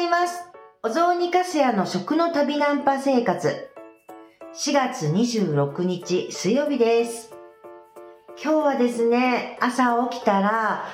[0.00, 0.44] ざいます。
[0.82, 3.68] お雑煮かすやの食の旅ナンパ生活。
[4.54, 7.34] 4月26日水曜日です。
[8.42, 10.86] 今日はですね、朝起きたら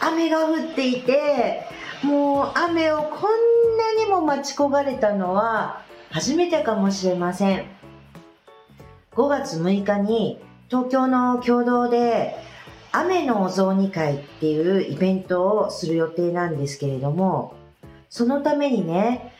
[0.00, 1.68] 雨が降っていて、
[2.02, 7.64] もう雨をこんなにも待ち焦がれたのは初めてかもしれません。
[9.12, 12.34] 5月6日に東京の共同で
[12.90, 17.54] 雨のお雑煮会っていうイベントをする予定なんですけれども、
[18.10, 19.32] そのためにね、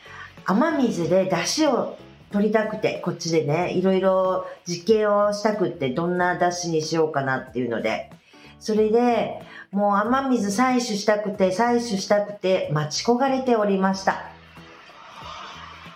[0.45, 1.97] 雨水で出汁を
[2.31, 8.11] 取りたくて、こっちでね、いろいろ実験をしたくって、どんな出汁にしようかなっていうので、
[8.59, 9.41] それで、
[9.71, 14.31] もう雨水採取したくて、採取したくて、待ち焦がれておりました。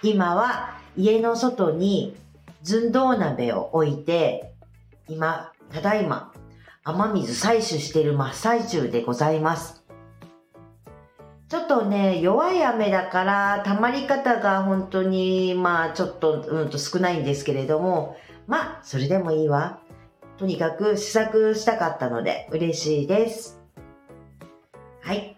[0.01, 2.15] 今は家の外に
[2.61, 4.53] 寸胴鍋を置いて、
[5.07, 6.33] 今、ただいま、
[6.83, 9.82] 雨水採取している真っ最中でございます。
[11.53, 19.79] ちょっとね、弱い雨だから、溜まり方が本当に、まあ、ちょっと、うんと少ないんですけれども、まあ、それでもいいわ。
[20.39, 23.61] とにかく試作したかったので、嬉しいです。
[25.01, 25.37] はい。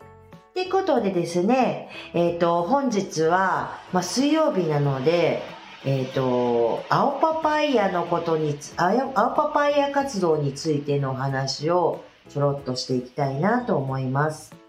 [0.52, 5.44] ってことでですね、えっ、と、本日は、まあ、水曜日なので、
[5.84, 14.65] えっ、と、青パパイヤのことに、青パパイヤ活動についてのお話をちょろっとしていきたいなと思います。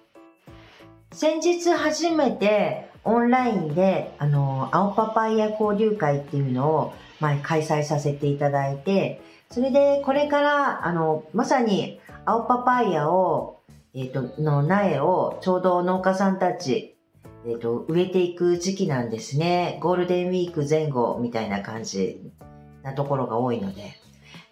[1.12, 13.60] 先日初めてオンラインで、あの、青パパイヤ交流会っていうのを、まあ、開催させていただいて、それでこれから、あの、まさに青パパイヤを、
[13.94, 16.96] えっ、と、の苗をちょうど農家さんたち、
[17.46, 19.78] えっ、と、植えていく時期なんですね。
[19.80, 22.20] ゴールデンウィーク前後みたいな感じ
[22.82, 24.05] なところが多いので。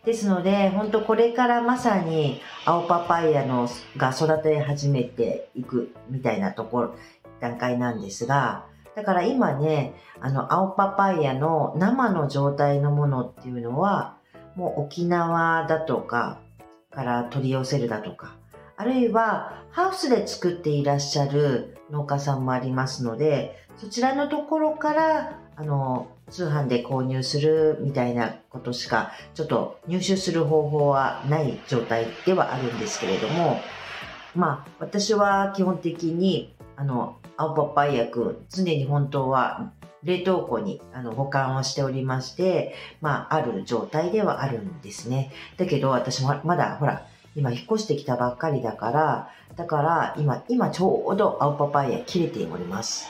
[0.05, 6.94] ですので、本当これからまさに青パパイヤのが育て始めていくみたいなところ、
[7.41, 14.17] 段階なんですが、だから今ね、あの、青パパイヤの生の状態のものっていうのは、
[14.55, 16.39] もう沖縄だとか
[16.92, 18.36] から取り寄せるだとか、
[18.77, 33.61] あるいはハウスで作っていらっしゃる農家さんもありますので、そちらのところから、あの、通販で購入するみたいなことしか、ちょっと入手する方法はない状態ではあるんですけれども、
[34.35, 39.73] まあ、私は基本的に、あの、青パパイヤくん、常に本当は
[40.03, 45.33] 冷凍庫にあの保管をしておりまして、まあ、ある状態ではあるんですね。
[45.57, 53.09] だけど、私もまだ、ほら、今引っ越してきたばっかりだから、だから今、今ちょうど青パパイヤ切れております。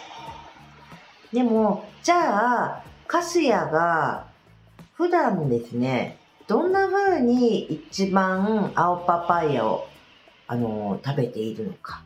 [1.35, 4.29] でも、じゃあ、カスヤが
[4.93, 9.89] 普段ですね、どんな風に一番青パパイヤを、
[10.47, 12.05] あの、食べているのか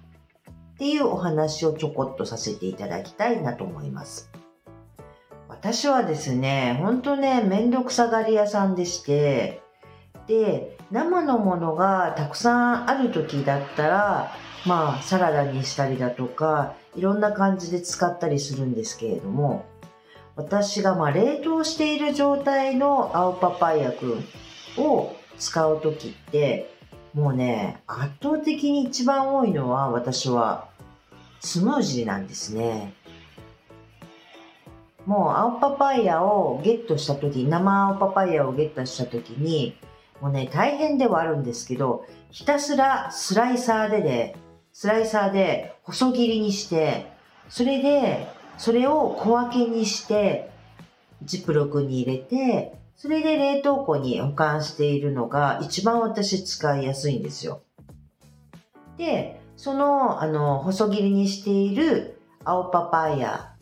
[0.51, 4.31] っていうお話をちょこっとさせていただきたいなと思います。
[5.47, 9.61] 私はですね、ほんとね、めんどくさがり屋さんでして、
[10.27, 14.33] で、生のものがたくさんある時だったら、
[14.65, 19.65] まあ、サラダにしたりだとか、いろんな感じで使ったりするんですけれども、
[20.35, 24.25] 私がま冷凍している状態の青パパイヤくん
[24.83, 26.75] を使う時って、
[27.15, 30.69] もうね、圧倒的に一番多いのは私は
[31.41, 32.93] スムージーなんですね。
[35.07, 39.77] もう青パパイヤをゲットした時、生青パパイヤをゲットした時に、
[40.21, 44.37] もうね、大変ではあるんですけど、ひたすらスライサーでで、
[44.81, 47.11] スライサーで細切りにして、
[47.49, 48.29] それで、
[48.59, 50.53] それを小分けにして、
[51.25, 57.63] ジップロックに入れて、それで冷凍庫に保管しているのが一番私使いやすいんですよ。
[58.97, 63.57] で、その、あの、細切りにしている青パパイヤ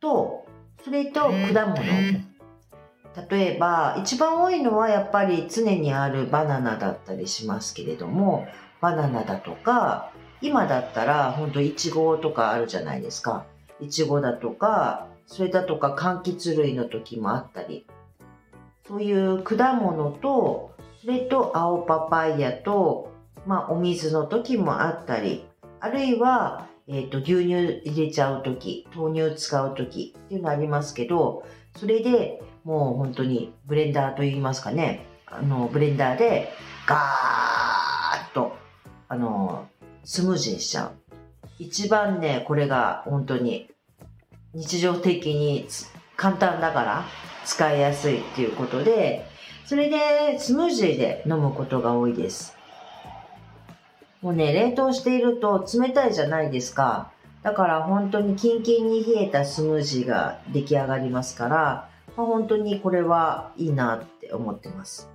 [0.00, 0.44] と、
[0.84, 1.76] それと果物。
[3.30, 8.48] 例えば、一番多いのはやっぱり常にあるバナナだったりしますけれども、
[8.80, 13.44] バナナだとか、今だったら本当イチゴとかあるじゃないですか。
[13.80, 17.86] イチゴだとか、それだとか柑橘類の時もあったり。
[18.86, 23.12] そういう果物と、それと青パパイヤと、
[23.46, 25.44] まあお水の時もあったり、
[25.80, 31.44] あるいは、えっ、と、牛乳入れちゃう時、豆乳使う時っていうのありますけど、
[31.76, 36.48] それでもう本当にブレンダーといいますかね、あの、ブレンダーで
[36.86, 38.56] ガーッと、
[39.08, 39.68] あの、
[40.04, 40.92] スムージーにしちゃう。
[41.58, 43.70] 一番ね、これが本当に
[44.54, 45.66] 日常的に
[46.16, 47.04] 簡単だから
[47.44, 49.26] 使いやすいっていうことで、
[49.66, 52.56] それでスムージーで飲むことが多いです。
[54.22, 57.10] もうね、冷凍していると冷たいじゃないですか。
[57.42, 65.08] だだから本当にキンキンに冷えたスムージーが出来上がりますから、まあ、本当にこれはいいなって思ってます。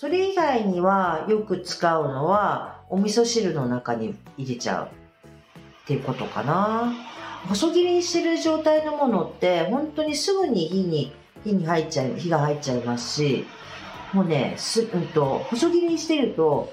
[0.00, 4.88] それ以外にはよく使うのはお味噌汁の中に入れちゃうっ
[5.88, 6.92] ていうことかな。
[7.48, 11.12] 細切りにしてる状態のものって本当にすぐに火に
[11.42, 13.44] 火に入っちゃう火が入っちゃいますし
[14.12, 16.72] もうねす、うんと、細切りにしてると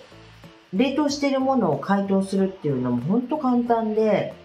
[0.72, 4.36] 冷凍してるものを解凍するっていうのも本当簡単で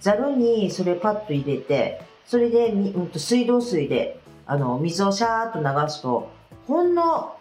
[0.00, 6.30] ざるにそれパッと入れてそれで、うんと、水道水であの水をシャーッと流すと
[6.66, 7.35] ほんの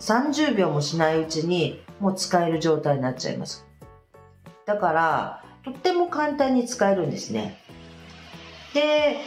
[0.00, 3.66] 30秒もしないうちにもう使える状態になっちゃいます。
[4.66, 7.58] だからとっても簡単に使えるんですね。
[8.74, 9.18] で、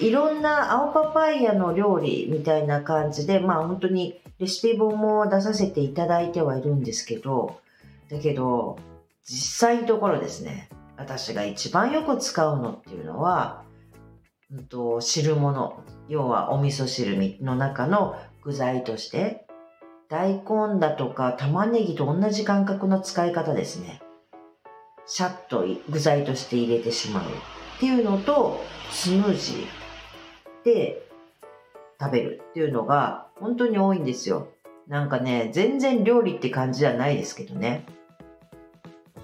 [0.00, 7.60] いろんな青パパイヤの料理みたいな感じで、まあ本当にレシピ本も出させていただいてはいるんですけど、
[8.10, 8.78] だけど、
[9.24, 13.62] 実際のところですね、私が一番よく使うのっていうのは、
[14.50, 19.46] うんと、汁物、要はお味噌汁の中の具材として、
[20.12, 24.02] 大根だとか玉ねぎと同じ感覚の使い方ですね。
[25.06, 27.24] シャッと具材として入れてしまう。
[27.24, 27.26] っ
[27.80, 28.60] ていうのと、
[28.90, 31.02] スムージーで
[31.98, 34.48] 食べるっていうのが本当に多いんですよ。
[34.86, 37.86] なんかね、全然料理って感じじゃないですけどね。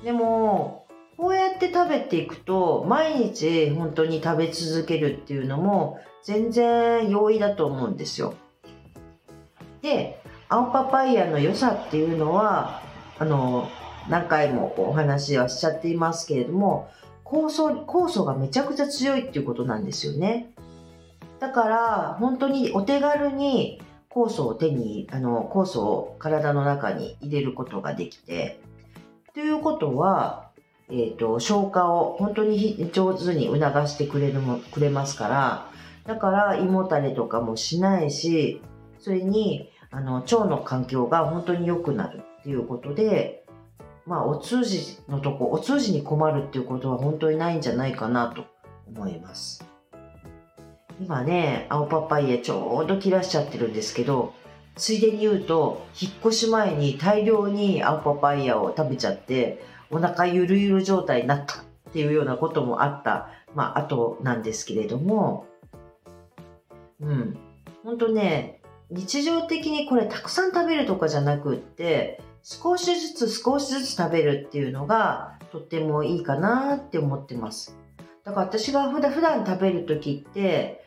[0.03, 0.87] でも、
[1.19, 8.33] こうやって食べていくと、毎日本当に食べ続けるっていうのも全然容易だと思うんですよ。
[9.83, 12.83] で、青パパイヤの良さっていうのは、
[13.19, 13.69] あの、
[14.09, 16.91] 何回もお話はしちゃっていますけれども、
[17.25, 20.51] 酵素、酵素がめちゃくちゃ強いっていうことなんですよね。
[21.41, 28.61] だから、本当にお手軽に酵素を手に、あの、酵素を体の中に入れることができて、
[29.35, 30.49] ということは、
[30.91, 35.71] えっ、ー、と、消化を本当に上手に促してくれるも、くれますから、
[36.07, 38.63] だから胃もたれとかもしないし、
[38.99, 43.45] それに、あの、腸の環境が本当に良くなるっていうことで、
[44.07, 48.45] まあ、お通じのとこ、お通じに困るっていうことは本当にないんじゃないかなと
[48.87, 49.65] 思います。
[51.01, 54.35] 今ね、青パパイヤちょうど切らしちゃってるんですけど、
[54.77, 65.47] ついでに言うと、引っ越し前に大量に青パパイヤを食べちゃって、お腹ゆるゆる状態になったっていうようなこともあった、まあ、後なんですけれども、
[67.01, 67.39] うん。
[67.85, 77.77] ほんとね、日常的にこれたくさん食べるとかじゃなくって、少しずつ少しずつ食べるっていうのがとってもいいかなって思ってます。
[78.25, 80.85] だから私が普段普段食べる時って、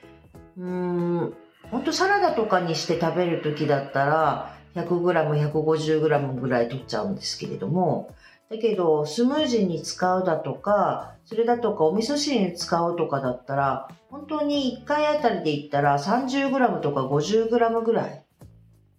[0.57, 1.33] うーん、
[1.69, 8.15] ほんとサラダとかにして食べる時だったら 100g、150g ぐらい取っちゃうんですけれども、
[8.51, 18.25] だけど、スムージーに使うだとか、それだとかお味噌汁に使うとかだったら、本当に1回あたりで言ったら 30g とか 50g ぐらい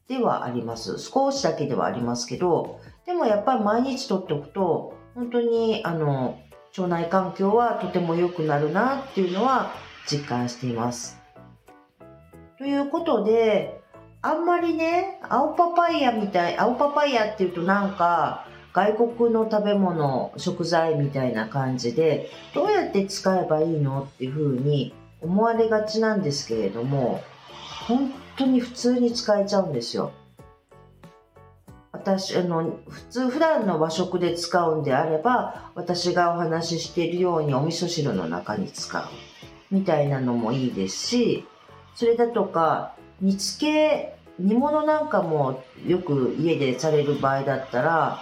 [0.08, 0.99] ではあります。
[0.99, 6.38] 少しだけではありますけど、でもやっぱり毎日とっておくと、本当にあの、
[6.75, 9.75] 腸内環境はとても良くなるなっていうのは
[10.06, 11.20] 実感しています。
[12.56, 13.82] ということで、
[14.22, 27.22] あんまりね、青パパイヤみたい、青パパイヤっていうとなんか、外国の食べ物、食材みたいな感じで、どうやって使えばいいのっていうふうに思われがちなんですけれども、
[27.86, 30.12] 本当に普通に使えちゃうんですよ。
[31.93, 39.05] 私、あの、普通、普段の和食で使うんであれば、私がお話ししているようにお味噌汁の中に使う。
[39.70, 41.46] みたいなのもいいですし、
[41.94, 48.19] それだとか、煮付け、煮物なんかもよく家でされる場合だったら、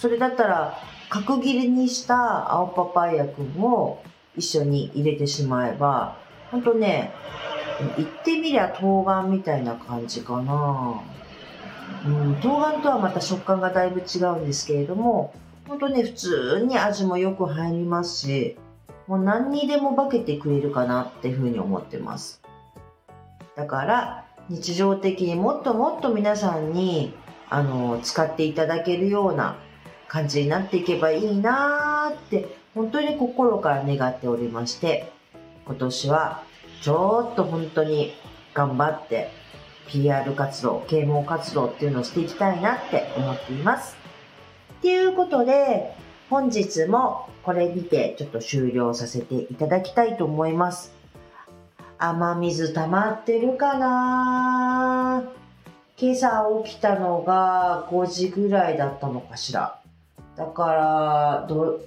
[0.00, 0.78] それだったら、
[1.10, 4.02] 角切りにした青パパイヤくんを
[4.34, 6.16] 一緒に入れてしまえば、
[6.50, 7.12] ほんとね、
[7.98, 11.02] 言ってみりゃ冬瓜みたいな感じかな。
[12.06, 15.34] うん、冬瓜とはまた食感がだいぶ違うんですけれども、
[15.68, 18.56] ほんとね、普通に味もよく入りますし、
[19.06, 22.40] もう何にでも化けてくれるかなっていうふうに思ってます。
[23.54, 27.12] だから、日常的にもっともっと皆さんに、
[27.50, 29.58] あの、使っていただけるような
[30.10, 35.12] 感じになっていけばいいなーって、本当に心から願っておりまして、
[35.66, 36.42] 今年は
[36.82, 38.12] ちょっと本当に
[38.52, 39.30] 頑張って
[39.86, 43.96] PR 活動、啓蒙活動っていうのをしていきたいなって思っています。
[44.78, 45.94] っていうことで、
[46.28, 50.92] 本日もこれにてちょっと終了させていただきたいと思います。
[51.98, 55.22] 雨水溜まってるかな
[55.96, 59.79] 今朝起きたのが5時ぐらいだったのかしら。
[60.36, 61.80] だから、ど、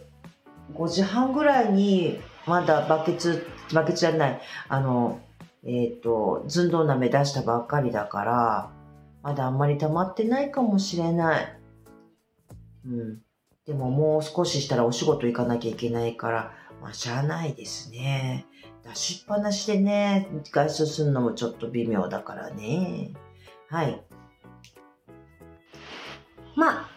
[0.74, 5.22] 5時半ぐらいにまだバケツ、バケツじゃない、あの、
[5.66, 8.72] えっ、ー、と、寸胴鍋出したばっかりだから、
[9.22, 11.60] まだあんまり溜まってないかもしれない。
[12.86, 13.22] うん。
[13.66, 18.46] でももう少ししたらお仕事行かなきゃいけないから、まあ、しゃあないですね。
[18.84, 23.14] 出しっぱなしでね、外出するのもちょっと微妙だからね。
[23.70, 24.04] はい。
[26.58, 26.90] まあ、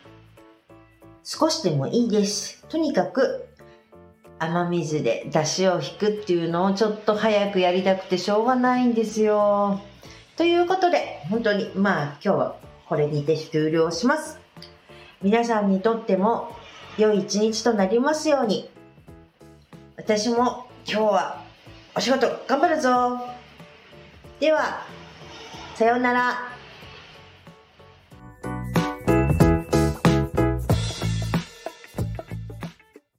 [1.29, 2.65] 少しでもいいです。
[2.69, 3.49] とにかく、
[4.39, 9.81] 雨水で出汁を引くっていうのをちょっと早くやりたくてしょうがないんですよ。
[10.37, 12.57] ということで、本当に、まあ今日は
[12.89, 14.39] これにて終了します。
[15.21, 16.55] 皆さんにとっても
[16.97, 18.71] 良い一日となりますように。
[19.97, 21.43] 私も今日は
[21.97, 23.19] お仕事頑張るぞ
[24.39, 24.87] では、
[25.75, 26.56] さようなら。